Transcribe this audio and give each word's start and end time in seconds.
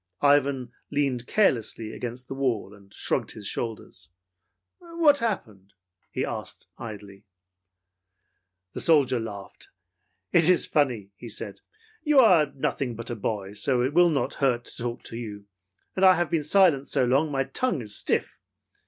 Ivan 0.23 0.71
leaned 0.89 1.27
carelessly 1.27 1.93
against 1.93 2.27
the 2.27 2.33
wall 2.33 2.73
and 2.73 2.91
shrugged 2.91 3.33
his 3.33 3.45
shoulders. 3.45 4.09
"What 4.79 5.19
happened?" 5.19 5.73
he 6.11 6.25
asked, 6.25 6.65
idly. 6.79 7.27
The 8.73 8.81
soldier 8.81 9.19
laughed. 9.19 9.67
"It 10.31 10.49
is 10.49 10.65
funny," 10.65 11.11
he 11.17 11.29
said. 11.29 11.61
"You 12.03 12.17
are 12.17 12.51
nothing 12.55 12.95
but 12.95 13.11
a 13.11 13.15
boy, 13.15 13.53
so 13.53 13.83
it 13.83 13.93
will 13.93 14.09
not 14.09 14.33
hurt 14.41 14.65
to 14.65 14.75
talk 14.77 15.03
to 15.03 15.17
you, 15.17 15.45
and 15.95 16.03
I 16.03 16.15
have 16.15 16.31
been 16.31 16.43
silent 16.43 16.87
so 16.87 17.05
long 17.05 17.27
that 17.27 17.31
my 17.33 17.43
tongue's 17.43 17.93
stiff. 17.95 18.39